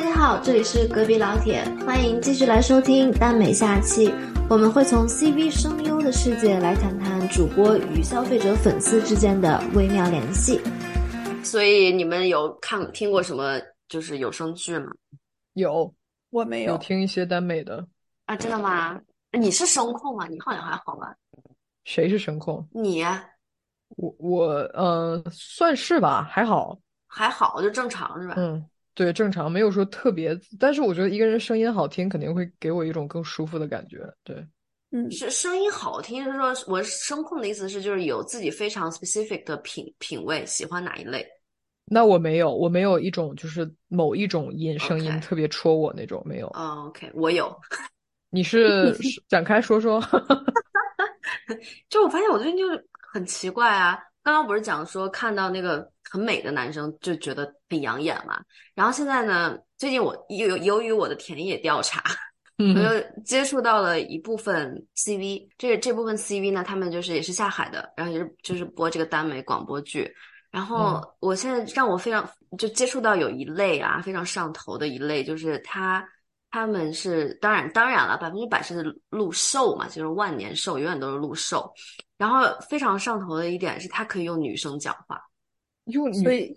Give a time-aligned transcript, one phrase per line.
[0.00, 4.10] 大家好，这里是隔壁老铁，欢迎继续来收听耽美下期。
[4.48, 10.58] 我们会从 CV 声优的世界来谈谈主播与消费者粉丝之间的微妙联系。
[11.44, 13.60] 所以你们有看听过什么
[13.90, 14.90] 就是有声剧吗？
[15.52, 15.94] 有，
[16.30, 17.86] 我没有有听一些耽美的
[18.24, 18.98] 啊，真的吗？
[19.38, 20.26] 你是声控吗？
[20.28, 21.14] 你好像还好吧？
[21.84, 22.66] 谁是声控？
[22.72, 23.04] 你？
[23.98, 28.36] 我我呃，算是吧，还好，还好，就正常是吧？
[28.38, 28.64] 嗯。
[28.94, 33.98] 对，正常没有说特别，但是我觉得一个人声音好听，肯定会给我一种更舒服的感觉。
[34.24, 34.36] 对，
[34.90, 41.26] 嗯，是声音好听，是说我声控的意思是就是有自己非常 specific 的品品味，喜欢哪一类？
[41.92, 46.46] 那我没有，我没有一种就是某一种音声音特别戳我那种，没有。
[46.48, 47.52] 哦，OK，我有。
[48.30, 48.96] 你是
[49.28, 50.00] 展开说说？
[51.88, 55.90] 就我发现我最近就是很奇怪啊，刚刚不是讲说看到那个。
[56.12, 58.42] 很美的男生就觉得很养眼嘛，
[58.74, 62.02] 然后现在呢，最近我由由于我的田野调查，
[62.58, 70.12] 我又接触到了一部分 CV，这这部分 CV 呢，他们就是也是下海的，然后也是就是播这个耽美广播剧，
[70.50, 72.28] 然后我现在让我非常
[72.58, 76.04] 就接触到有一类啊非常上头的一类，就是他
[76.50, 81.72] 他们是当然当然了，百分之百是录瘦嘛，就是万年瘦，永远都是录瘦，
[82.20, 85.18] 然后非常上头的一点是他可以用女生讲话。
[85.86, 86.54] 用所以，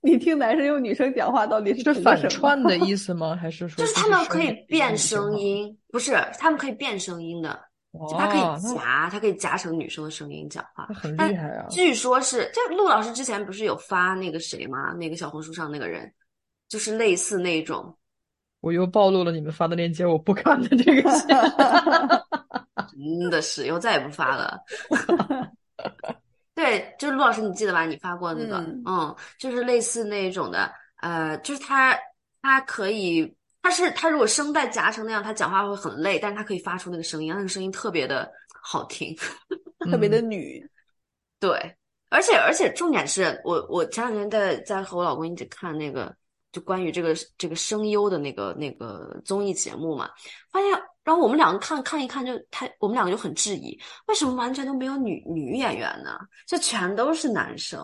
[0.00, 3.34] 你听男生用女生讲话到底是反串的意 思吗？
[3.34, 5.76] 还是说就是他们可以变声音？
[5.90, 7.60] 不是，他们可以变声音的，
[8.16, 11.66] 他可以夹，他可以夹成女生的声音讲话，很厉害啊！
[11.68, 14.92] 据说是，这陆老师之前不是有发那个谁吗？
[14.92, 16.10] 那个小红书上那个人，
[16.68, 17.92] 就是类似那种。
[18.60, 21.10] 我又暴露了你们发的链接，我不看的这个，
[22.90, 24.58] 真的是，以后再也不发了。
[26.54, 27.84] 对，就是陆老师，你记得吧？
[27.86, 31.96] 你发过那个，嗯，就是类似那种的，呃，就是他，
[32.42, 38.28] 他可以，他是他如果声带夹成那样，他讲话会很累，但是他可以发出那个声音，那个声音特别的
[38.60, 39.16] 好听，
[39.88, 40.68] 特别的女。
[41.38, 41.76] 对，
[42.10, 46.12] 而且而且重点是我我前两天在在和我老公一起看那个，
[46.52, 50.10] 就关于这个这个声优的那个那个综艺节目嘛，
[50.50, 50.70] 发现。
[51.04, 56.18] 然后我们两个看看一看，就他我们两个就很质疑，为什么完全都没有女女演员呢？
[56.46, 57.80] 就全都是男生，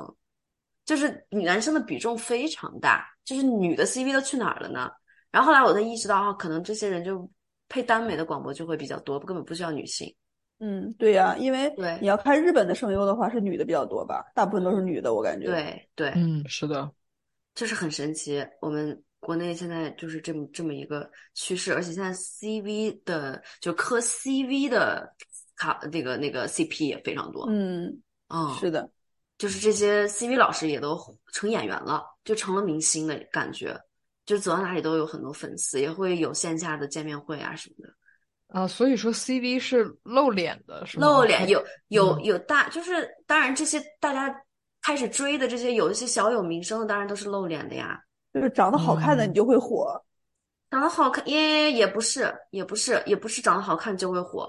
[0.84, 4.90] 就是女男生的比重非常大，就是女的 CV 都去哪儿了呢？
[5.30, 7.26] 然后后来我才意识到，啊，可能这些人就
[7.66, 10.14] 配耽美的广播就会比较多，根本不需要女性。
[10.58, 14.22] 嗯，对呀，因为对你要看日本的声优的话，是女的比较多吧？
[14.34, 15.46] 大部分都是女的，我感觉。
[15.46, 16.92] 对对，嗯，是的，
[17.54, 18.46] 就是很神奇。
[18.60, 19.02] 我们。
[19.24, 25.10] 国内现在就是这么这么一个趋势，而且现在 CV 的就磕 CV 的
[25.56, 27.46] 卡那个那个 CP 也非常多。
[27.48, 28.86] 嗯，啊，是的，
[29.38, 31.00] 就是这些 CV 老师也都
[31.32, 33.74] 成演员了，就成了明星的感觉，
[34.26, 37.94] 就走到哪里都有很多粉丝，也会有线下的见面会啊什么的。
[38.48, 41.06] 啊，所以说 CV 是露脸的，是吗？
[41.06, 44.28] 露脸有有有大，就是当然这些大家
[44.84, 47.98] 开始追的这些有一些小有名声的，当然都是露脸的呀。
[48.34, 49.98] 就是长得好看的你就会火，
[50.68, 54.48] 长得好看也也不是，也不是，也不是长得好看就会火。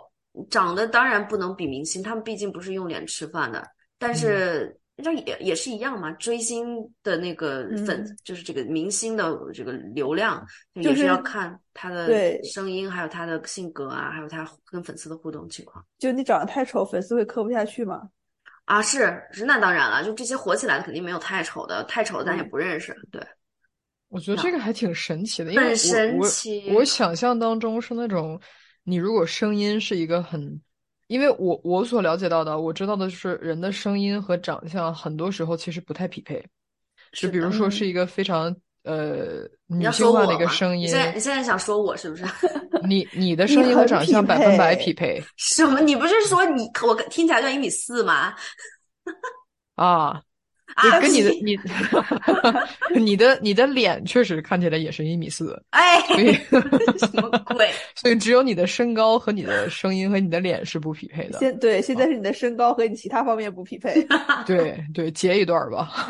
[0.49, 3.65] 长得当然不能比明星，他们毕竟不是用脸吃饭的。
[3.97, 15.85] 但是这也也是一样嘛，追星的那个粉就是这个明星的这个流量，也是要看他的声音，还有他的性格啊，还有他跟粉丝的互动情况。
[15.99, 18.09] 就你长得太丑，粉丝会磕不下去吗？
[18.65, 23.21] 啊，是是，那当然了，就这些火起来的肯定没有太丑的，太丑的咱也不认识，对。
[24.07, 25.73] 我觉得这个还挺神奇的，因为
[26.17, 28.39] 我我我想象当中是那种，
[28.83, 30.61] 你如果声音是一个很，
[31.07, 36.43] 因为我我所了解到的，我知道的就是人的声音和长相很多时候其实不太匹配，
[37.11, 38.55] 就比如说是一个非常
[38.85, 40.83] 呃女性化的一个声音。
[40.83, 42.23] 你现在你现在想说我是不是？
[42.87, 45.21] 你你的声音和长相百分百匹配。
[45.35, 45.79] 什么？
[45.81, 48.33] 你不是说你我听起来像一米四吗？
[49.75, 50.21] 啊。
[50.73, 51.57] 啊，跟你的你，
[52.99, 56.33] 你的你的脸确实看起来也是一米四，哎，所以
[56.97, 57.69] 什么鬼？
[57.95, 61.39] 所以只有你的身高和你的声音和你的脸是不匹配的。
[61.39, 64.05] 现对，现在是你的身高和你其他方面不匹配。
[64.45, 66.07] 对对，截一段吧。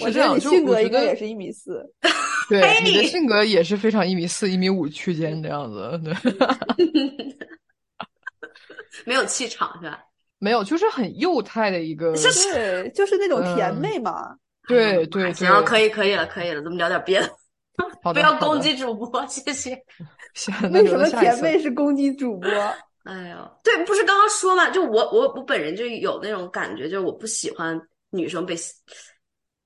[0.00, 1.84] 我觉得你性格应该也是一米四。
[2.48, 6.00] 对，你的性格也是非常一米四一米五区间这样子。
[6.04, 6.14] 对，
[9.06, 9.98] 没有气场是吧？
[10.38, 14.36] 没有，就是很幼态的一个，对，就是那种甜妹嘛。
[14.68, 17.30] 对对，行，可以可以了，可以了，咱们聊点别的，
[18.02, 19.70] 不要攻击主播，谢谢。
[20.72, 22.50] 为什么甜妹是攻击主播？
[23.04, 27.80] 哎呦，对，不是刚刚说嘛，就我我我本人就有那种感觉，就是我不喜欢
[28.10, 28.54] 女生被，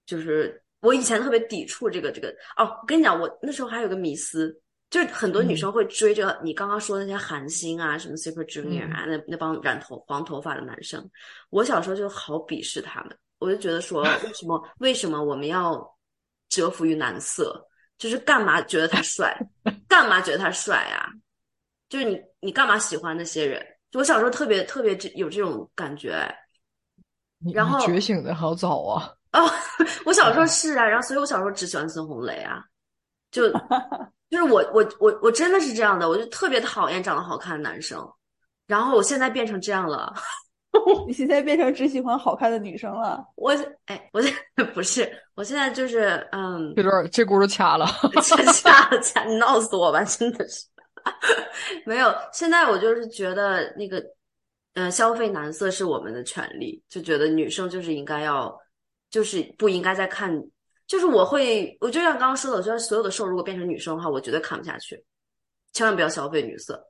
[0.09, 4.59] 就是我以前特别抵触这个这个哦，我跟你讲，我那时候还有个迷思，
[4.89, 11.07] 就是很多女生会追这个你刚刚说的那些韩星啊，什么 Super Junior 啊，那那帮染头黄头发的男生，
[11.51, 15.87] 我小时候就好鄙视他们，我就觉得说， 为什么为什么我们要
[16.49, 17.63] 折服于男色？
[17.99, 19.37] 就是干嘛觉得他帅，
[19.87, 21.11] 干嘛觉得他帅啊？
[21.89, 23.61] 就是你你干嘛喜欢那些人？
[23.95, 26.33] 我小时候特别特别这有这种感觉，
[27.53, 29.13] 然后你觉醒的好早啊！
[29.33, 29.51] 哦，
[30.05, 32.63] 我小时候是啊，然后所以我小时候只喜欢孙红雷啊，
[33.31, 33.51] 就
[34.31, 38.07] 就是我我我我真的是这样的，我就特别讨厌长得好看的男生，
[38.67, 40.13] 然后我现在变成这样了，
[41.07, 43.25] 你现在变成只喜欢好看的女生了。
[43.37, 43.55] 我
[43.87, 47.87] 哎，我现在 不是，我现在就是嗯，这段这轱辘掐了，
[48.23, 50.67] 掐掐了掐，你闹死我吧，真的是，
[51.87, 54.03] 没有，现在我就是觉得那个，
[54.75, 58.55] 呃，消费男色是我们的权利，就觉得女生就是应该要，
[59.11, 60.31] 就是不应该再看，
[60.87, 65.03] 就是我会，我就像刚刚说的，我觉得所有的瘦如果变成女生的话，我绝对看不下去，
[65.73, 66.83] 千万不要消费女色，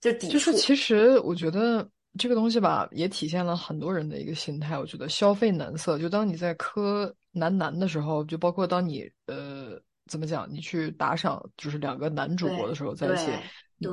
[0.00, 0.32] 就抵触。
[0.32, 1.88] 就是其实我觉得
[2.18, 4.78] 这个东西吧，也体现了很多人的一个心态。
[4.78, 13.30] 我觉得消费男色，就当你在磕男男的时候，就包括当你呃怎么讲，你去打赏就是两个男主播的时候在一起，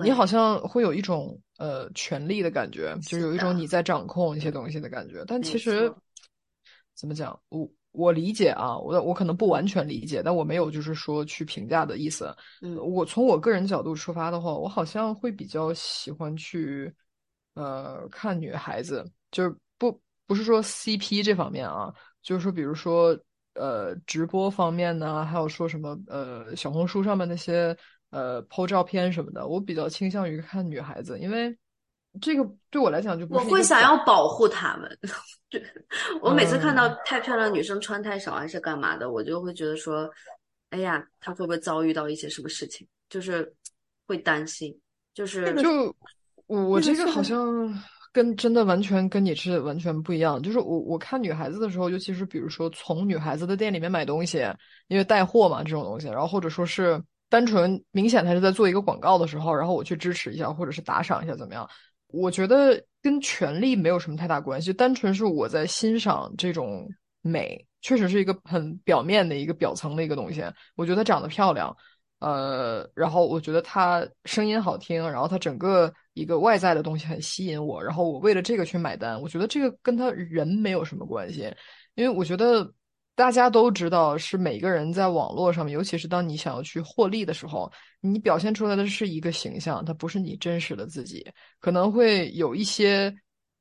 [0.02, 5.24] 你好像会有一种呃权力的感觉，就是有一种你在掌控一些东西的感觉。
[5.28, 5.98] 但其实错
[6.96, 12.36] 怎么讲，我我理解啊，我我可能不完全理解，但我没有就是说去评价的意思。
[12.62, 16.94] 嗯我从我个人角度出发的话，我好像会比较喜欢去
[17.56, 23.18] 呃看女孩子，就是不不是说 CP 这方面啊，就是说比如说
[23.56, 27.76] 呃直播方面呢，还有说什么呃小红书上面那些
[28.10, 31.56] 呃 PO 照片什么的，我比较倾向于看女孩子，因为
[32.22, 35.00] 这个对我来讲就不我会想要保护他们。
[35.50, 35.64] 对
[36.22, 40.10] 我每次看到嗯太漂亮女生穿太少还是干嘛的，我就会觉得说，
[40.72, 42.88] 哎呀，她会不会遭遇到一些什么事情？
[43.10, 43.54] 就是
[44.08, 44.76] 会担心，
[45.14, 45.96] 就是就
[46.48, 47.72] 我我这个好像
[48.12, 50.42] 跟真的完全跟你是完全不一样。
[50.42, 54.40] 就是我我看女孩子的时候，尤其是比如说从女孩子的店里面买东西，
[54.88, 57.00] 因为带货嘛这种东西，然后或者说是
[57.30, 61.70] 单纯明显他是在做一个广告的时候，然后我去支持一下，或者是打赏一下怎么样？
[62.14, 66.88] 我觉得跟权力没有什么太大关系，单纯是我在欣赏这种
[67.22, 70.44] 美，确实是一个很表面的一个表层的一个东西。
[70.76, 71.76] 我觉得她长得漂亮，
[72.20, 79.20] 呃，然后我觉得她声音好听，然后她整个一个外在的东西很吸引我，然后我为了这个去买单。
[79.20, 81.52] 我觉得这个跟她人没有什么关系，
[81.96, 82.72] 因为我觉得
[83.16, 87.72] 大家都知道，是每个人在网络上面，尤其是当你想要去获利的时候，
[88.02, 91.26] 你表现出来的是一个形象，它不是你真实的自己，
[91.60, 93.14] 可能会有一些，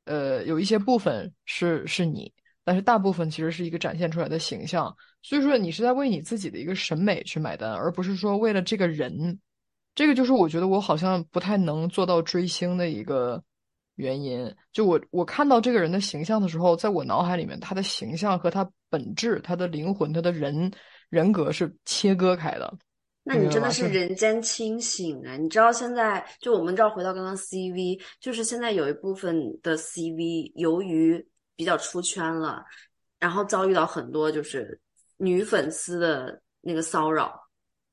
[0.06, 2.32] 呃，有一些部分是是你，
[2.64, 4.94] 但是大部分其实是一个展现出来的形象。
[5.22, 9.38] 所以说，你是在为你自己的一个审美去买单，而不是说为了这个人。
[9.94, 13.42] 这个就是我觉得我好像不太能做到追星的一个
[13.96, 14.50] 原因。
[14.72, 20.70] 就我我看到这个人的形象的时候，在我脑海里面，他的形象和他本质、他的灵魂、他的人
[21.08, 22.70] 人格是切割开的。
[23.24, 25.36] 那你真的是人间清醒啊！
[25.36, 31.24] 你知道现在就我们这儿回到刚刚 CV，就是现在有一部分的 CV 由于
[31.54, 32.64] 比较出圈了，
[33.18, 34.78] 然后遭遇到很多就是
[35.16, 37.40] 女粉丝的那个骚扰，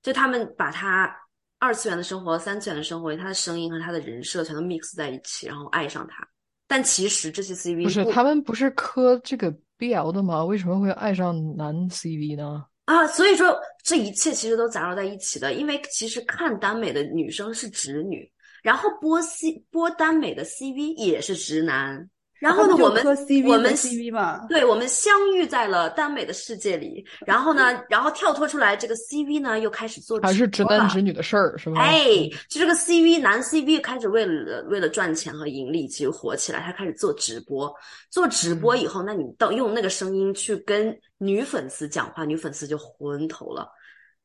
[0.01, 1.15] 就他们把他
[1.59, 6.27] 二次元的生活、三次元的生活，他的声音和他的人设全都 mix 在一起，然后爱上他。
[6.67, 10.43] 但其实这些 CV 不是他们不是磕这个 BL 的吗？
[10.45, 12.65] 为什么会爱上男 CV 呢？
[12.85, 18.29] 啊，所以说这一切其实都杂糅在一起的，因为其实看耽美的女生是直女，
[18.61, 22.09] 然后播 C 播耽美的 CV 也是直男，
[22.39, 31.81] 然后呢，我们磕 CV 我们 CV 嘛，对，我们相遇在了耽美的世界里，然后呢，然后跳脱出来，这个 CV 呢又开始做还是直男直女的事儿是吧？
[31.81, 32.05] 哎，
[32.47, 37.73] 就这个 CV 男 CV 开始为了为了赚钱和盈利，其实火起来，他开始做直播。
[38.09, 43.69] 做直播以后，那你到用那个声音去跟女粉丝讲话，女粉丝就昏头了，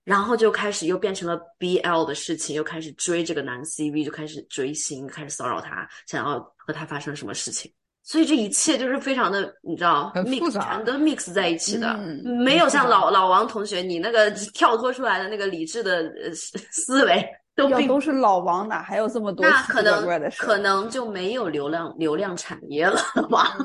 [0.04, 7.70] 然后就开始又变成了 BL 的事情，又开始追这个男 CV，就开始追星，开始骚扰他，想要和他发生什么事情。
[8.06, 20.46] 所以这一切就是非常的，你知道很复，mix 杂全都 mix 在一起的，嗯没有像老老王同学你那个跳脱出来的那个理智的呃思思维，都都是老王，哪还有这么多奇奇怪那可能怪的事儿？
[20.46, 23.56] 可能就没有流量流量产业了吧？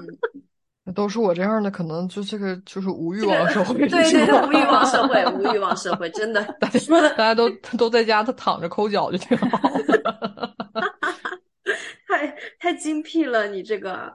[0.86, 9.60] 那都是我这样的，可能就这个就是无欲望社会，对对对，无欲望社会，无欲望社会，真的大家说的大家都都在家，他躺着抠脚就挺好。
[12.08, 14.12] 太太精辟了，你这个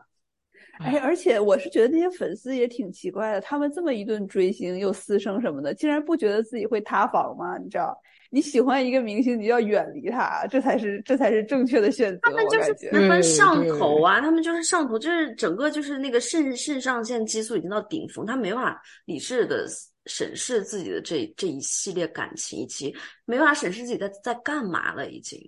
[0.79, 7.57] 哎，而且我是觉得那些粉丝也挺奇怪的，他们这么一顿追星又私生什么的，竟然不觉得自己会塌房吗？
[7.59, 7.97] 你知道，
[8.31, 12.19] 你喜欢一个明星，你要远离他，这才是这才是正确的选择。
[12.23, 19.67] 他们就是我感觉慢慢对上头啊，他们就是上头，就是整个就是那个肾肾上腺激素已经到顶峰，他没法理智的
[20.07, 25.39] 审视自己的这这一系列感情，以及没法审视自己在在干嘛了，已经。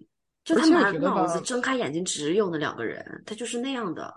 [0.45, 4.15] 就他满觉得吧脑子睁开眼睛只有那两个人，他就是那样的，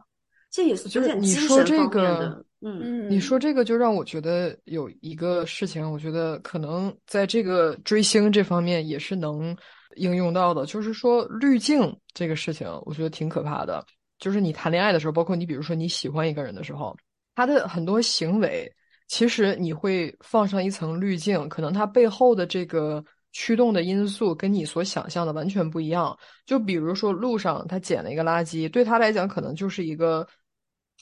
[0.52, 9.56] 这也是有就是点精你说这神方面个嗯，你说这个就让我觉得有一个事情，我觉得可能在这个追星这方面也是能
[9.96, 13.86] 应用到的，就是说滤镜这个事情，我觉得挺可怕的。
[14.18, 16.94] 就是你谈恋爱的时候，包括你比如说你喜欢一个人的时候，
[17.36, 18.70] 他的很多行为，
[19.08, 26.18] 其实你会放上一层滤镜，可能他背后的这个驱动的因素跟你所想象的完全不一样。
[26.46, 30.28] 就比如说路上他捡了一个垃圾，对他来讲可能就是一个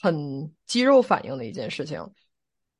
[0.00, 2.04] 很肌肉反应的一件事情，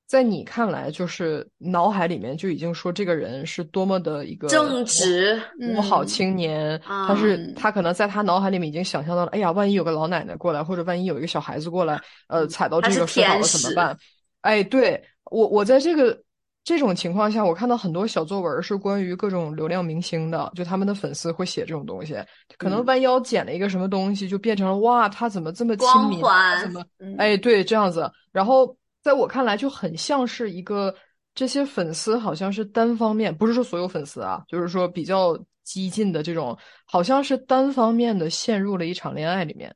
[0.06, 13.98] 在你看来就是脑海里面就已经说这个人是多么的一个正直，五好嗯青年，他是嗯他可能在他脑海里面已经想象到了，哎呀，万一有个老奶奶过来，或者万一有一个小孩子过来，呃，踩到这个摔倒了怎么办？
[14.42, 16.22] 哎，对我我在这个
[16.68, 22.14] 这种情况下，我看到很多小作文是关于各种流量明星的，就他们的粉丝会写这种东西，
[22.58, 26.20] 可能嗯弯腰捡了一个什么东西，就变成了哇，他怎么这么亲光民，
[26.60, 28.12] 怎么嗯哎，对，这样子。
[28.32, 30.94] 然后在我看来，就很像是一个
[31.34, 35.34] 这些粉丝好像是单方面，不是说所有粉丝啊，就是说比较
[35.64, 39.74] 激进的这种，好像是单方面的陷入了一场恋爱里面。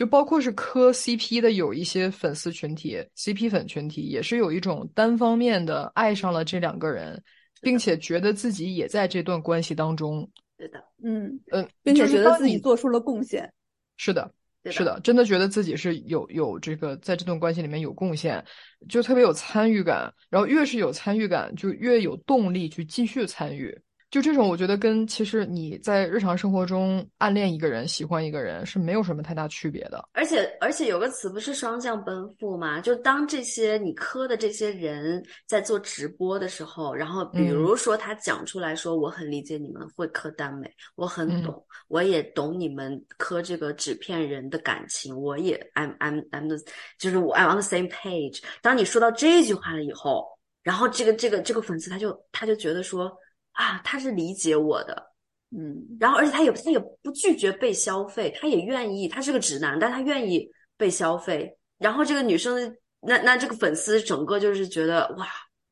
[0.00, 7.22] 就包括是磕 CP 的有一些粉丝群体，CP 粉群体也是有一种单方面的爱上了这两个人，
[7.60, 10.26] 并且觉得自己也在这段关系当中，
[10.56, 13.52] 对的，嗯，嗯，并且觉得自己做出了贡献。
[13.98, 14.32] 是的，
[14.70, 18.42] 是的，真的觉得自己是有有这个在这段关系里面有贡献，
[18.88, 20.10] 就特别有参与感。
[20.30, 23.78] 然后越是有参与感，就越有动力去继续参与。
[24.10, 30.04] 就这种，我觉得跟其实你在日常生活中暗恋一个人、喜欢一个人是没有什么太大区别的。
[30.12, 32.80] 而且而且有个词不是双向奔赴吗？
[32.80, 46.56] 就当这些你磕的这些人在做直播的时候，然后比嗯如说他讲出来说，我很理解你们会磕耽美，我很嗯懂，我也懂你们磕这个纸片人的感情，我也 I'm I'm I'm the
[46.98, 48.42] 就是我 I'm on the same page。
[48.60, 50.26] 当你说到这句话了以后，
[50.64, 53.16] 然后这个这个这个粉丝他就他就觉得说
[53.60, 55.10] 啊，他是理解我的，
[55.50, 61.54] 嗯，然后而且他也他也不拒绝被消费，他也愿意，他是个直男，但他愿意被消费。
[61.76, 65.26] 然后这个女生，那那这个粉丝整个就是觉得哇，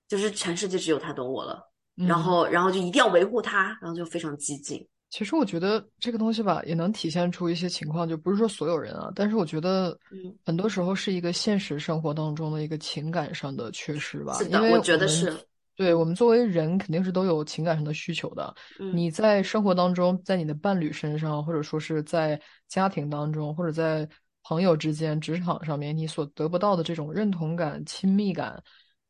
[0.06, 1.62] 就是全世界只有他懂我了，
[1.96, 4.86] 然嗯后然后就一定要维护他，然后就非常激进。
[5.08, 14.34] 其实我觉得这个东西吧，也能体现出一些情况，就不是说所有人啊，但是我觉得嗯，很多时候是一个现实生活当中的一个情感上的缺失吧。
[14.34, 15.34] 是的，我觉得是，
[15.78, 18.52] 对，我们作为人肯定是都有情感上的需求的。
[18.80, 24.06] 嗯，你在生活当中，在你的伴侣身上，或者说是在家庭当中，或者在
[24.42, 28.60] 朋友之间、职场上面，你所得不到的这种认同感、亲密感，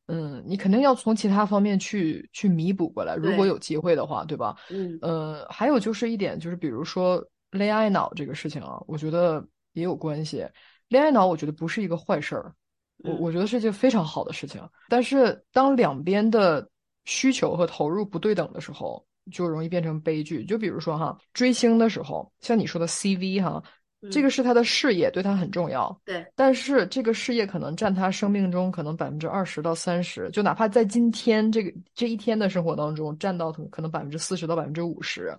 [0.09, 3.15] 嗯，你肯定要从其他方面去去弥补过来。
[3.15, 4.55] 如果有机会的话，对吧？
[4.71, 10.47] 嗯呃，还有就是一点，就是比如说恋爱脑这个事情啊，我觉得也有关系。
[10.89, 12.55] 恋爱脑，我觉得不是一个坏事儿，
[12.99, 14.61] 我嗯我觉得是一件非常好的事情。
[14.89, 16.69] 但是当两边的
[17.05, 20.45] 需求和投入不对等的时候，就容易变成悲剧。
[20.45, 23.63] 就比如说哈，追星的时候，像你说的 CV 哈，
[24.11, 26.01] 这嗯个是他的事业，对他很重要。
[26.05, 35.37] 对，但是这个事业可能占他生命中可能百分之二十到三十，就哪怕在今天这个这一天的生活当中占到可能可能百分之四十到百分之五十，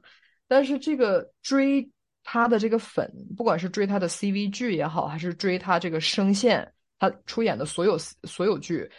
[0.48, 1.90] 但是这个追
[2.24, 8.90] 他的这个粉，不管是追他的 CV 剧也好，还是追他这个声线，他出演的所有所有剧，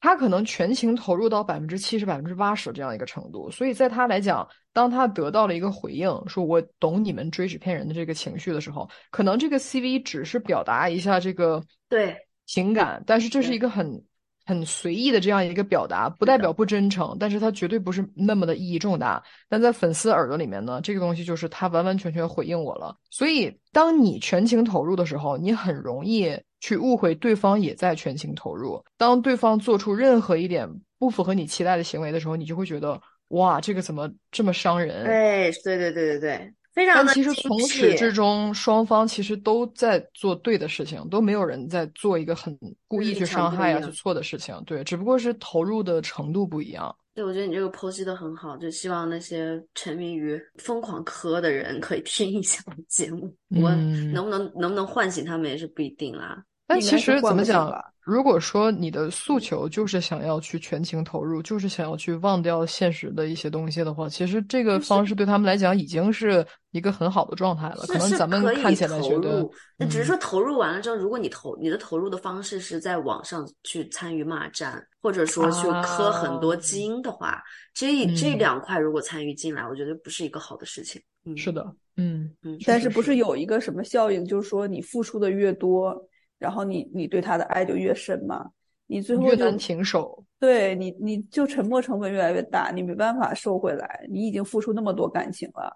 [0.00, 12.16] 他可能全情投入到百分之七十、百分之八十这样一个程度，所以在他来讲，当他得到了一个回应，说我懂你们追纸片人的这个情绪的时候，可能这个 CV 只是表达一下这个对，
[12.46, 14.02] 情感，但是这是一个很
[14.44, 19.22] 很随意的这样一个表达，不代表不真诚，但是它绝对不是那么的意义重大。
[19.48, 22.96] 但在粉丝耳朵里面呢，这个东西就是他完完全全回应我了。
[23.08, 28.82] 所以，当你全情投入的时候，你很容易去误会对方也在全情投入。
[28.96, 30.66] 当对方做出任何一点
[30.96, 35.04] 不符合你期待的行为的时候，你就会觉得哇，这个怎么这么伤人？
[35.04, 44.54] 对，对对对对对，非常但其实从始至终，双方其实都在做对的事情，都没有人在做一个很故意去伤害呀、不一样去错的事情。
[44.64, 46.94] 对，只不过是投入的程度不一样。
[47.14, 56.42] 对，我觉得你这个剖析的很好，就希望那些沉迷于疯狂磕的人可以听一下我们节目，我嗯能不能能不能唤醒他们也是不一定啦。
[56.72, 57.72] 但其实怎么讲？
[58.04, 67.84] 如果说你的诉求就是想要去全情投入，就是想要去忘掉现实的一些东西的话，其实这个方式对他们来讲已经是一个很好的状态了。
[67.86, 77.40] 可能咱们看起来觉投得入，，那只是嗯说投入完了之后，如果你投你的投入的方式是在网上去参与骂战，或者说去磕很多啊金的话，
[77.72, 81.00] 这一这嗯两块如果参与进来，我觉得不是一个好的事情。
[81.24, 81.64] 嗯，是的，
[81.96, 85.96] 嗯，嗯，但是不是有一个什么效应，就是说你付出的越多，
[86.42, 88.44] 然后你你对他的爱就越深嘛？
[88.88, 90.22] 你最后就越难停手。
[90.40, 95.72] 对你你就沉默成本越来越大，你没办法收回来，你已经付出那么多感情了，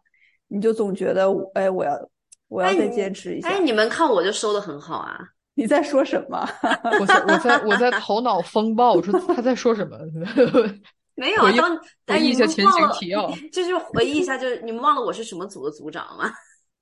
[0.49, 2.11] 你就总觉得哎我要
[2.49, 3.49] 我要再坚持一下。
[3.49, 5.19] 哎，你们看我就收的很好啊。
[5.55, 6.47] 你在说什么？
[7.01, 9.97] 我在我在我在头脑风暴，我说他在说什么？
[11.15, 16.31] 没有，当哎，你回忆一下前们忘了情提要， 就是回忆一下，就是你们忘了我是什么组的组长吗？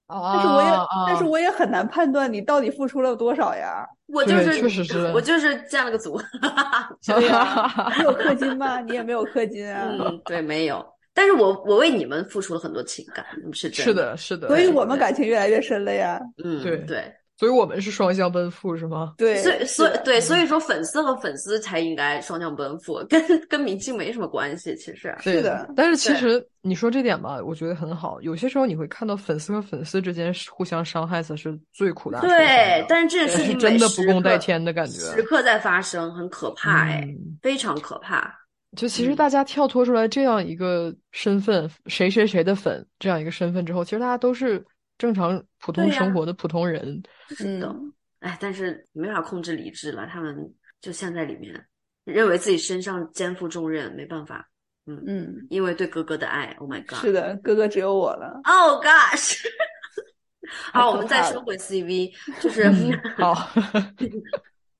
[0.06, 3.86] 啊但是我也啊但是我也很难判断你到底付出了多少呀？
[4.06, 6.20] 我就是确实是我就是建了个组。
[7.06, 8.80] 对呀，你有氪金吗？
[8.82, 9.88] 你也没有氪金啊。
[9.98, 10.84] 嗯，对，没有。
[11.14, 16.20] 但是我我为你们付出了很多情感，是真是的，是的，所以我们感情越来越深了呀。
[16.44, 19.14] 嗯，对对，所以我们是双向奔赴，是吗？
[19.18, 25.12] 对，所以所以对，所以说粉丝和粉丝才应该双向奔赴，跟跟明星没什么关系，其实。
[25.22, 28.20] 对是的但是其实你说这点吧，我觉得很好。
[28.20, 35.00] 有些时候你会看到粉丝和粉丝之间互相伤害才是最苦大仇深对，但是这件事是情 真的不共戴天的感觉。
[35.00, 38.32] 时刻在发生，很可怕哎，嗯非常可怕。
[38.76, 44.64] 就其实嗯大家跳脱出来这样一个身份，谁谁谁的粉这样一个身份之后，其实大家都是
[44.98, 47.02] 正常普通生活的普通人。
[47.28, 50.36] 是的，嗯，哎，但是没法控制理智了，他们
[50.80, 51.66] 就陷在里面，
[52.04, 54.48] 认为自己身上肩负重任，没办法。
[54.86, 58.40] 嗯，嗯，因为对哥哥的爱，Oh my god，是的，哥哥只有我了。
[58.44, 59.38] ，Oh gosh。
[60.72, 63.50] 好，我们再说回 CV，就 是嗯 好，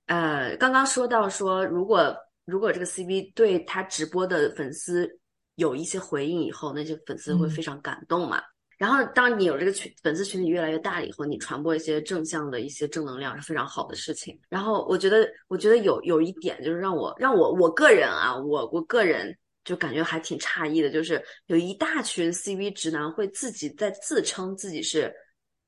[0.07, 5.09] 呃，刚刚说到说，如果如果这个 CV 对他直播的粉丝
[5.55, 8.43] 有一些回应以后，那些粉丝会嗯非常感动嘛。
[8.77, 14.39] 然后，当你有这个群粉丝群体越来越大了以后，你传播一些正向的一些正能量是非常好的事情。
[14.49, 25.15] 然后，我觉得，我觉得有有一点就是让我让我我个人啊，我我个人就感觉还挺诧异的，就是有一大群 CV 直男会自己在自称自己是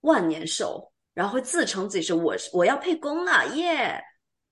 [0.00, 4.02] 万年兽，然后会自称自己是我是我要配公了耶，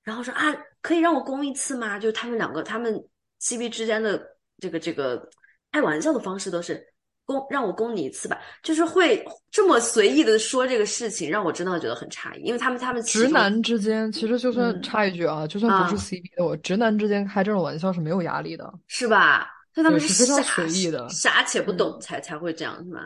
[0.02, 1.98] 然后说啊可以让我攻一次吗？
[1.98, 2.94] 就是他们两个他们
[3.40, 4.22] CV 之间的
[4.58, 5.28] 这个这个
[5.72, 6.93] 开玩笑的方式都是
[7.24, 18.72] 攻让我供你一次吧，就是会这么随意的说这个事情，让我真的觉得很诧异，因为他们他们直男之间其实就算嗯插一句啊，就算不是啊 CP 的，我直男之间开这种玩笑是没有压力的。
[18.86, 19.48] 是吧？
[19.74, 23.00] 所以他们对是非常傻随意的傻且不懂嗯才才会这样是吗？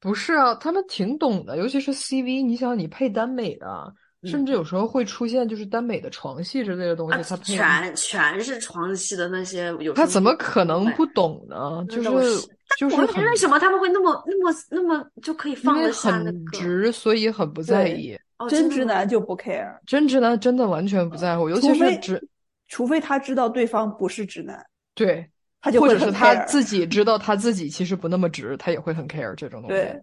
[0.00, 3.92] 不是啊，他们挺懂的，尤其是 CV，你想你配耽美的，
[4.22, 11.84] 甚至有时候会出现就是耽美的床戏之类的东西，啊，他配全全是床戏的那些，有他怎么可能不懂呢？
[11.90, 16.46] 就是就是我很为什么他们会那么那么那么就可以放得下那很？
[16.46, 18.18] 直，所以很不在意。
[18.38, 22.28] 哦，真直男就不 care，真直男真的完全不在乎，尤其是直
[22.68, 25.28] 除非他知道对方不是直男，对，
[25.60, 29.76] 他就会很或者是他自己知道他自己其实不那么直，他也会很 care 这种东西。
[29.76, 30.02] 对，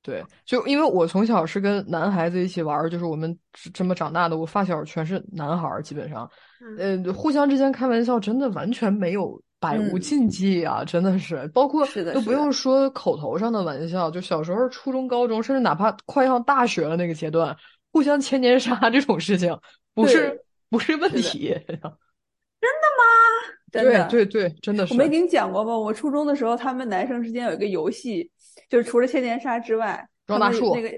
[0.00, 3.36] 对，就因为我从小是跟男孩子一起玩儿，就是我们
[3.74, 6.30] 这么长大的，我发小全是男孩儿，基本上，
[6.78, 17.56] 呃，互相之间开玩笑真的完全没有百无嗯禁忌啊，真的是，包括都不用说口头上的玩笑，就小时候初中、高中，甚至哪怕快上大学了那个阶段，
[17.92, 19.56] 互相千年杀 这种事情，
[19.94, 21.56] 不是不是问题。
[23.70, 24.06] 真的。
[24.08, 25.78] 对对对，真的是我没跟你讲过吗？
[25.78, 28.30] 我初中的时候，他们男生之间有一个游戏，
[28.68, 30.88] 就是除了千年杀之外，他们撞大树那个，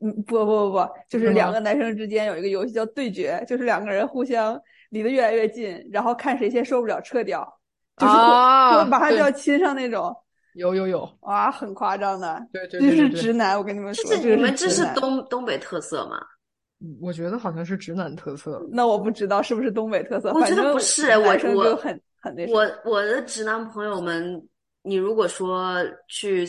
[0.00, 7.46] 嗯，不不不不，就是两个男生之间有一个游戏叫对决，就是两个人互相离得越来越近，然后看谁先受不了撤掉，
[7.96, 8.12] 就是
[8.88, 10.14] 马上就要亲上那种，
[10.54, 12.44] 有有有，哇，很夸张的。
[12.52, 14.84] 对对这是对就是直男，我跟你们说，这这你们这是。
[14.94, 16.18] 东东北特色吗？
[17.00, 18.60] 我觉得好像是直男特色。
[18.70, 24.42] 那我不知道是不是东北特色，我觉得不是我男生我就很很那什我我的直男朋友们，
[24.82, 25.76] 你如果说
[26.08, 26.46] 去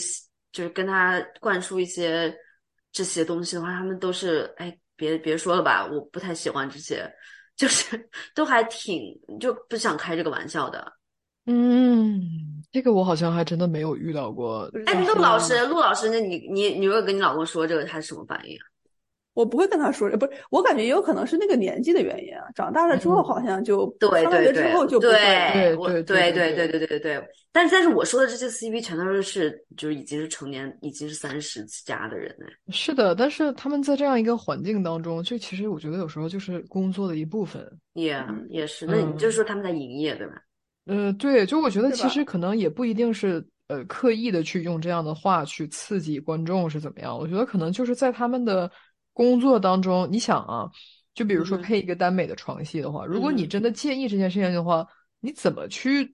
[0.52, 2.36] 就是跟他灌输一些
[2.92, 7.10] 这些东西的话，他们都是哎，别别说了吧，我不太喜欢这些，
[7.56, 9.02] 就是都还挺
[9.40, 10.92] 就不想开这个玩笑的。
[11.46, 12.22] 嗯
[12.72, 18.58] 这个我好像还真的没有遇到过哎陆老师陆老师那你你有没有跟你老公说这个他是什么反应
[19.34, 24.64] 我不会跟他说不是我感觉也有可能是那个年纪的原因啊长大了之后好像就对对对
[25.00, 27.24] 对对对对对对对对。
[27.52, 32.34] 但是但是我说的这些 cv 全都是就是已经是成年已经是三十加的人
[32.70, 37.66] 是的但是他们在这样一个环境当中就其实我觉得有时候就是工作的一部分。
[37.94, 38.86] 也也是。
[38.86, 40.34] 那你就是说他们在营业对吧？
[40.86, 47.18] 呃，对，就我觉得其实可能也不一定是呃刻意的去用这样的话去刺激观众是怎么样。
[47.18, 48.72] 我觉得可能就是在他们的
[49.12, 50.70] 工作当中，你想啊，
[51.14, 54.86] 就比如说配一个耽美的床戏的话，如果你嗯真的介意这件事情的话，
[55.20, 56.14] 你怎么去，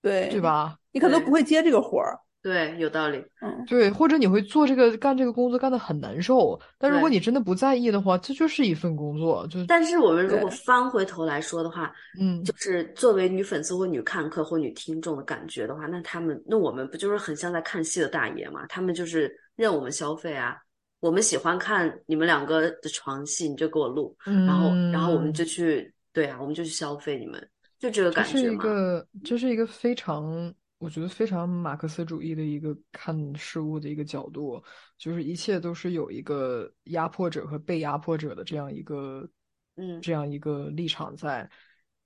[0.00, 0.40] 对对？
[0.40, 0.78] 吧？
[0.92, 2.18] 你可能不会接这个活儿。
[2.42, 3.18] 对，有道理。
[3.40, 18.66] 嗯，对，或者你会做这个干这个工作干得很难受，但如果你真的不在意的话，这就是一份工作，就但是我们如果翻回头来说的话，嗯，就是作为女粉丝或女看客或女听众的感觉的话，那他们那我们不就是很像在看戏的大爷嘛？
[18.68, 20.56] 他们就是任我们消费啊。
[21.00, 27.40] 我们喜欢看你们两个的床戏，你就给我录，然后然后我们嗯就去，对啊，我们就去消费你们，
[27.78, 28.62] 就这个这是一感觉嘛。
[28.64, 34.62] 个，这是一个非常，我觉得非常马克思主义的一个看事物的一个角度，
[34.96, 39.28] 就是一切都是有一个压迫者和被压迫者的这样一个，
[39.76, 41.48] 嗯这样一个立场在。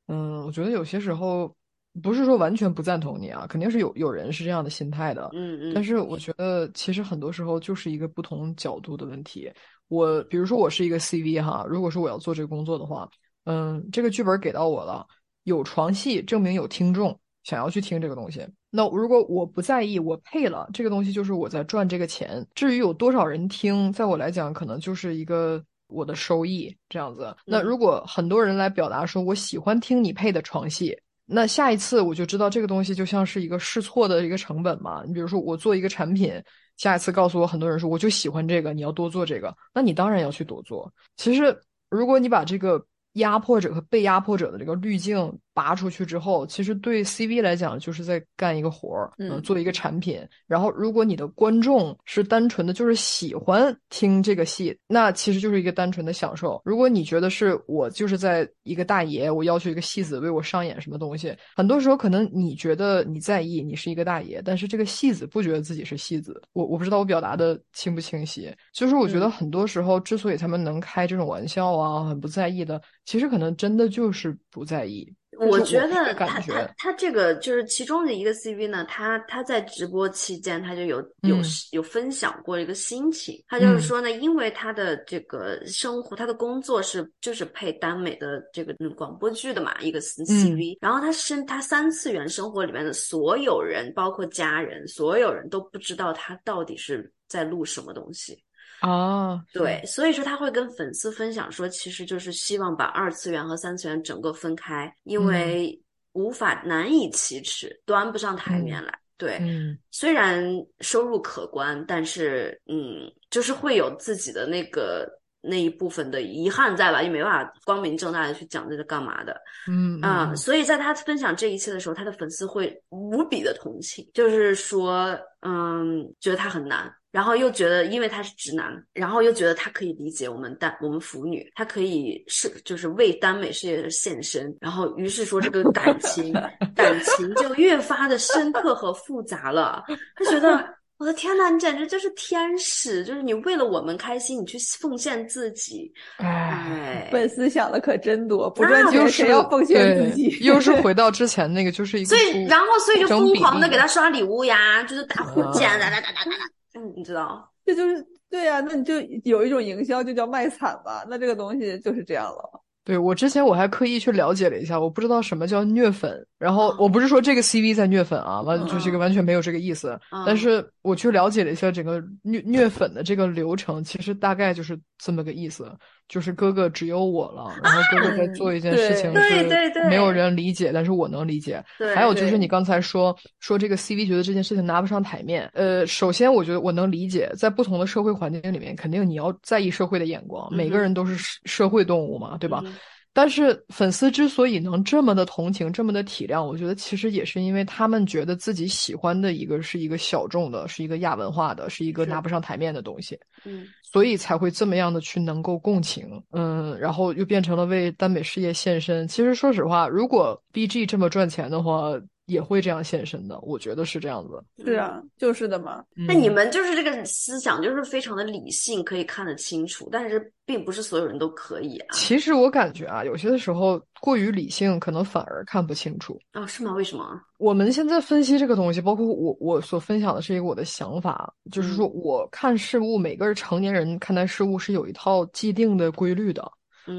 [0.07, 1.55] 嗯，我觉得有些时候
[2.03, 5.29] 不是说完全不赞同你啊，肯定是有有人是这样的心态的。
[5.35, 9.53] 嗯嗯，但是我觉得其实很多时候就是一个不同角度的问题。
[9.89, 13.09] 我比如说我是一个 CV 哈，如果说我要做这个工作的话，
[13.45, 15.07] 嗯，这个剧本给到我了，
[15.45, 18.47] 有床戏，证明有听众想要去听这个东西。
[18.71, 22.47] 那如果我不在意，我配了这个东西，就是我在赚这个钱。
[22.55, 27.37] 至于有多少人听，在我来讲，可能就是一个我的收益这样子。
[27.45, 35.03] 那嗯如果很多人来表达说我喜欢听你配的床戏，那下一次我就知道这个东西就像是一个试错的一个成本嘛。
[35.07, 36.33] 你比如说我做一个产品，
[36.77, 40.93] 下一次告诉我很多人说我就喜欢这个，你要多做这个，那你当然要去多做。
[41.17, 41.57] 其实
[41.91, 42.83] 如果你把这个
[43.15, 50.21] 压迫者和被压迫者的这个滤镜拔出去之后，其实对 CV 来讲就是在干一个活儿，嗯做一个产品。
[50.47, 56.61] 然后，如果你的观众是单纯的就是喜欢听这个戏，那其实就是一个单纯的享受。
[56.65, 66.41] 如果你觉得是我就是在一个大爷，我要求一个戏子为我上演什么东西，很多时候可能你觉得你在意，你是一个大爷，但是这个戏子不觉得自己是戏子。
[66.53, 75.13] 我我不知道我表达的清不清晰，就是我觉得嗯很多时候之所以他们能开这种玩笑啊，很不在意的，其实可能真的就是不在意。
[75.45, 98.43] 这我觉得他他他这个就是其中的一个 CV 呢，他他在直播期间他就有有嗯有分享过一个心情，他就是嗯说呢，因为他的这个生活，他的工作是就是配耽美的这个嗯广播剧的嘛一个 CV，然后他生他三次元生活里面的所有人，包括家人，所有人都不知道他到底是在录什么东西。
[98.83, 108.93] 啊，对，所以说他会跟粉丝分享说，其实就是希望把二次元和三次元整个分开，因嗯为无法难以启齿，端不上台面来。
[109.17, 110.45] 对，嗯虽然
[110.81, 115.09] 收入可观，但是嗯，就是会有自己的那个
[115.41, 119.41] 那一部分的遗憾在吧，也没办法光明正大的去讲这个干嘛的。
[119.69, 136.33] 嗯啊、嗯所以在他分享这一切的时候，他的粉丝会无比的同情，就是说，嗯，觉得他很难，然后又觉得因为他是直男，然后又觉得他可以理解我们单我们腐女，他可以是就是为耽美事业献身，然后于是说这个感情
[136.75, 139.85] 感情就越发的深刻和复杂了，
[140.17, 140.67] 他觉得。
[140.99, 143.05] 我的天呐，你简直就是天使！
[143.05, 150.39] 就是你为了我们开心，你去奉献自己，哎，哎，粉丝想的可真多，不那赚钱谁要奉献自己？
[150.43, 156.62] 又是 回到之前那个，就是一个所以，然后所以就疯狂的给他刷礼物呀，就是打火箭，啊哒哒哒哒哒哒，嗯，
[157.03, 157.51] 你知道？
[157.67, 162.61] 这就是对呀、那你就有一种营销就叫卖惨吧，那这个东西就是这样了。
[162.85, 166.27] 对，我之前我还刻意去了解了一下，我不知道什么叫虐粉。
[166.39, 169.99] 然后哦我不是说这个 CV 在虐粉啊，完嗯就这个完全没有这个意思。
[170.11, 175.71] 嗯但是我去了解了一下整个虐虐粉的这个流程，其实大概就是这么个意思，
[176.13, 181.65] 就是哥哥只有我了，然后哥哥在做一件事情是没有人理解，但是我能理解。
[181.79, 192.61] 对，还有就是你刚才说说这个 CV 觉得这件事情拿不上台面，呃，首先我觉得我能理解，在不同的社会环境里面，肯定你要在意社会的眼光，每个人都是社社会动物嘛，对吧？
[192.67, 192.75] 嗯
[193.15, 209.07] 但是粉丝之所以能这么的同情，这么的体谅，我觉得其实也是因为他们觉得自己喜欢的一个是一个小众的，是一个亚文化的，是一个拿不上台面的东西，嗯所以才会这么样的去能够共情，嗯，然后又变成了为耽美事业献身。
[209.07, 211.91] 其实说实话，如果 B G 这么赚钱的话，
[212.27, 213.39] 也会这样现身的。
[213.41, 214.43] 我觉得是这样子。
[214.65, 215.85] 是啊，就是的嘛。
[215.95, 221.95] 那你们就是这个思想，就是非常的理性，可以看得清楚，但是并不是所有人都可以啊。
[221.95, 226.19] 其实我感觉啊，有些的时候过于理性，可能反而看不清楚。
[226.35, 226.73] 哦，是吗？
[226.73, 227.21] 为什么？
[227.39, 236.51] 我们现在分析这个东西，包括我我所分享的是一个我的想法，就是说我看事物，每个成年人看待事物是有一套既定的规律的。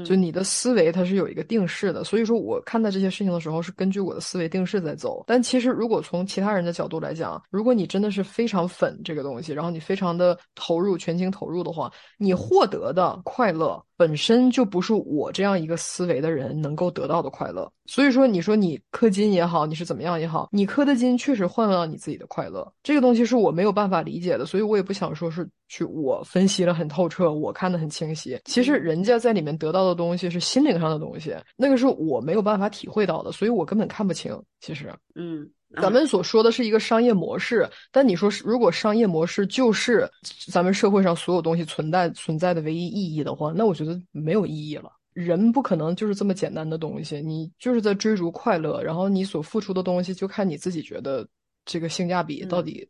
[0.04, 5.22] 就你的思维它是有一个定式的，所以说我看待这些事情的时候是根据我的思维定势在走。
[5.26, 13.82] 但其实如果从其他人的角度来讲，如果你真的是非常粉这个东西，然后你非常的投入、全情投入的话，你获得的快乐。
[13.96, 28.40] 本身就不是我这样一个思维的人能够得到的快乐，所以说你说你氪金也好，你是怎么样也好，你氪的金确实换了你自己的快乐，这个东西是我没有办法理解的，所以我也不想说是去我分析了很透彻，我看的很清晰。
[28.44, 34.36] 其实人家在里面得到的东西是心灵上的东西，那个是我没有办法体会到的，所以我根本看不清。
[34.60, 35.48] 其实，嗯。
[35.80, 40.08] 咱们所说的是一个商业模式，但你说如果商业模式就是
[40.50, 44.90] 咱们社会上所有东西存在存在的唯一意义的话，那我觉得没有意义了。
[45.12, 51.26] 人不可能就是这么简单的东西，你就是在追逐快乐，然后你所付出的东西就看你自己觉得
[51.64, 52.88] 这个性价比到底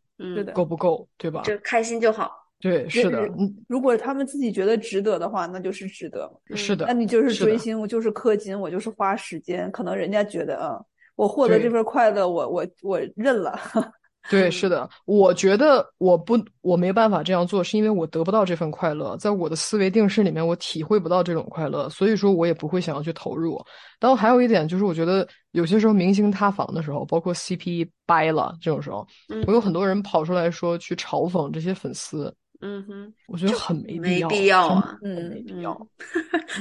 [0.54, 1.42] 够不够，对吧？
[1.42, 2.30] 就开心就好。
[2.60, 3.28] 对，是的。
[3.68, 6.30] 如果他们自己觉得值得的话，那就是值得。
[6.54, 6.86] 是的。
[6.86, 10.80] 那你就是追星，我就是氪金，我就是花时间，可能人家觉得啊。
[11.16, 13.58] 我获得这份快乐，我我我认了。
[14.30, 23.62] 对，是的，我觉得我不我没办法这样做，是因为我得不到这份快乐，在我的思维定式里面，我体会不到这种快乐，所以说我也不会想要去投入。
[24.00, 29.06] 然后还有一点就是，我觉得有些时候明星塌房的时候，包括 CP 掰了这种时候，
[29.46, 32.34] 我有很多人跑出来说去嘲讽这些粉丝。
[32.66, 35.78] 嗯哼，我觉得很没必要啊，嗯，没必要。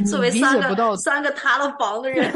[0.06, 2.30] 作为三个三个塌了房的人，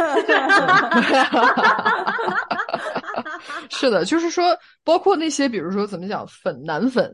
[3.70, 7.14] 是的，就是说，包括那些比如说怎么讲粉男粉，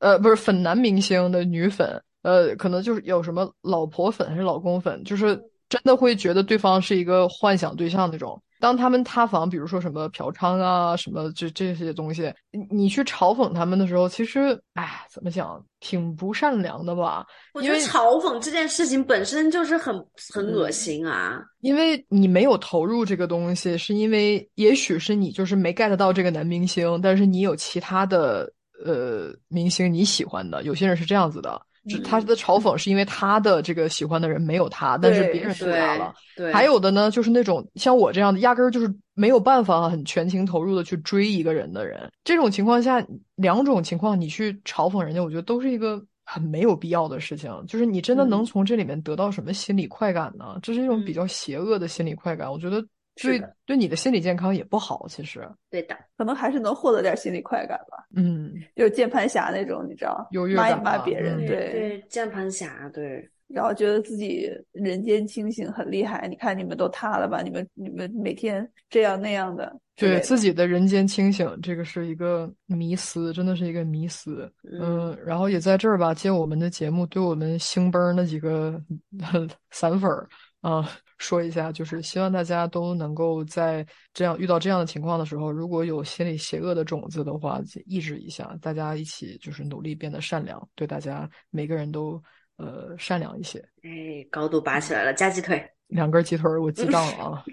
[0.00, 5.40] 呃，不是粉男明星的女粉，呃，可能就是有什么老婆粉还是老公粉，就是
[5.70, 8.38] 真的会觉得对方是一个幻想对象那种。
[8.60, 17.26] 当他们塌房，比如说什么嫖娼啊，什么这这些东西，你你去嘲讽他们的时候，其实，哎，怎么讲，挺不善良的吧？
[17.52, 19.94] 我觉得嘲讽这件事情本身就是很
[20.32, 21.42] 很恶心啊。
[21.60, 28.50] 因为你没有投入这个东西，是因为也许是你就是没 get 到这个男明星，但是你有其他的
[28.84, 31.60] 呃明星你喜欢的，有些人是这样子的。
[32.04, 36.14] 他的嘲讽是因为他的这个喜欢的人没有他，但是别人有他了。
[36.36, 42.10] 对，还有的呢，就是那种像我这样的，压根儿就是没有办法很全情投入的去追一个人的人。
[42.24, 43.04] 这种情况下，
[43.36, 47.50] 两种情况你去嘲讽人家，我觉得都是一个很没有必要的事情。
[47.68, 50.58] 就是你真的能从这里面得到什么心理快感呢？
[50.62, 52.84] 这是一种比较邪恶的心理快感，我觉得。
[53.16, 55.48] 对，对你的心理健康也不好，其实。
[55.70, 58.04] 对的，可能还是能获得点心理快感吧。
[58.16, 63.28] 嗯，就是键盘侠那种，你知道，骂一骂别人，对对，键盘侠，对。
[63.46, 66.26] 然后觉得自己人间清醒，很厉害。
[66.26, 67.42] 你看你们都塌了吧？
[67.42, 74.50] 你们你们每天这样那样的，对自己的人间清醒，这个是一个迷思，真的是一个迷思。
[74.80, 78.82] 嗯，然后也在这儿吧，借我们的节目，对我们星崩那几个
[79.70, 80.26] 散粉儿
[80.68, 80.90] 啊。
[81.16, 92.20] 说一下，就是希望大家都能够在这样遇到这样的情况的时候，如果有心里邪恶的种子的话，抑制一下，大家一起就是努力变得善良，对大家每个人都
[92.56, 93.60] 呃善良一些。
[93.84, 97.44] 哎，高度拔起来了，加鸡腿，两根鸡腿我记账了啊。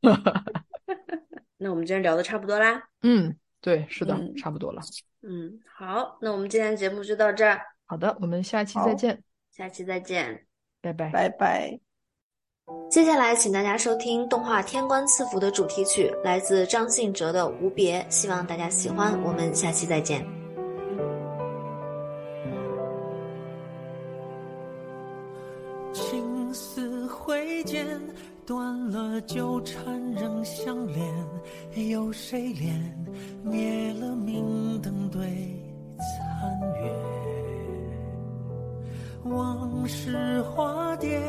[1.58, 2.82] 那我们今天聊的差不多啦。
[3.02, 4.80] 嗯，对，是的，差不多了。
[5.22, 7.60] 嗯，好，那我们今天节目就到这儿。
[7.84, 9.22] 好的，我们下期再见。
[9.50, 10.46] 下期再见，
[10.80, 11.87] 拜拜，拜拜。
[12.90, 19.18] 接下来，请大家收听动画《天官赐福》的主题曲，来自张信哲的《无别》，希望大家喜欢。
[19.22, 20.26] 我们下期再见。
[25.92, 27.86] 青丝挥剑，
[28.46, 32.72] 断了纠缠仍相连，有谁怜？
[33.42, 35.20] 灭了明灯对
[35.98, 36.90] 残月。
[39.24, 41.20] 往事化蝶，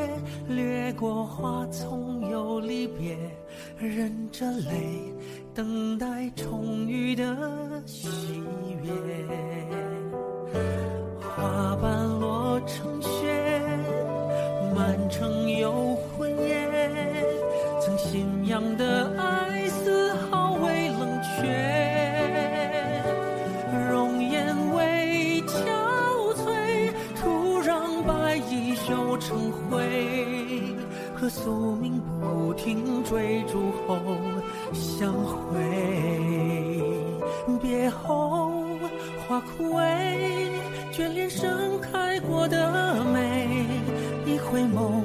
[1.00, 3.16] 过花丛又离别，
[3.78, 5.14] 忍着泪，
[5.54, 8.06] 等待重遇的喜
[8.82, 8.92] 悦。
[11.18, 12.99] 花瓣落成
[32.62, 33.98] 停追逐后
[34.74, 35.58] 相会。
[37.62, 38.52] 别后
[39.26, 39.82] 花枯萎，
[40.92, 43.48] 眷恋盛开过的美。
[44.26, 45.02] 一回眸，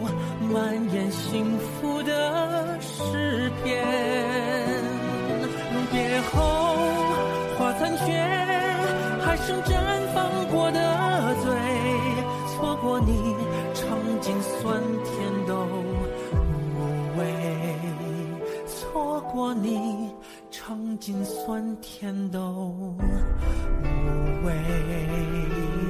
[0.51, 3.85] 满眼幸福的诗篇。
[5.91, 6.75] 别后
[7.57, 8.05] 花残缺，
[9.21, 9.71] 还剩绽
[10.13, 10.79] 放过的
[11.41, 11.45] 醉。
[12.51, 13.24] 错过你，
[19.35, 20.09] 过你，
[20.49, 22.95] 尝尽酸甜都无
[24.45, 25.84] 味。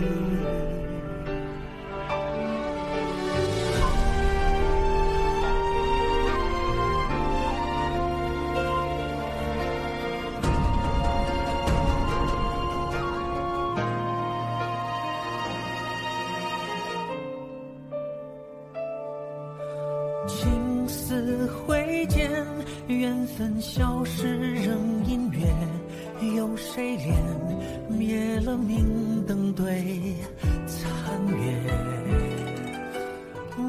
[23.37, 25.45] 分消逝仍隐约。
[26.37, 27.13] 有谁怜
[27.89, 30.15] 灭了明灯对
[30.65, 30.87] 残
[31.37, 31.53] 月？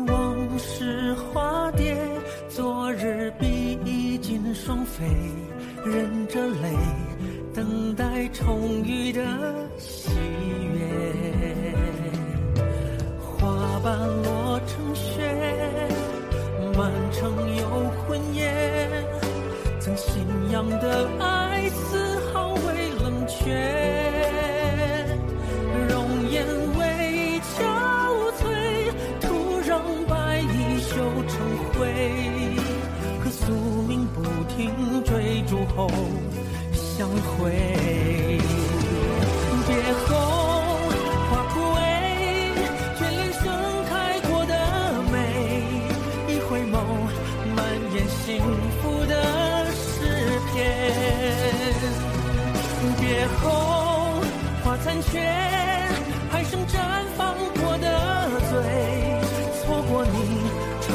[0.07, 1.97] 往事化蝶，
[2.49, 5.05] 昨日比尽双飞，
[5.85, 6.73] 忍着泪，
[7.53, 9.21] 等待重遇的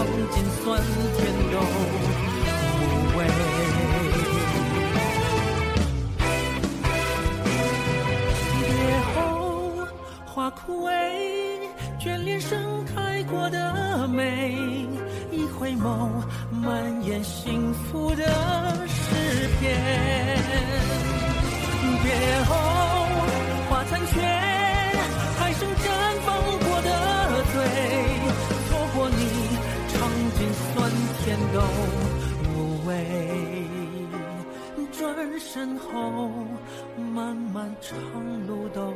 [0.02, 0.82] 尝尽酸
[1.16, 1.20] 甜
[1.52, 2.82] 都无
[3.16, 3.20] 味。
[8.58, 8.66] 别
[9.14, 9.16] 后
[10.26, 10.90] 花枯萎，
[12.00, 14.58] 眷恋盛开过的美。
[15.32, 16.10] 一回眸，
[16.50, 18.24] 满眼幸福的
[18.88, 19.78] 诗篇。
[22.04, 22.56] 别后
[31.54, 31.60] 都
[32.54, 32.90] 无味。
[34.92, 36.30] 转身后，
[37.14, 37.98] 漫漫长
[38.48, 38.94] 路都。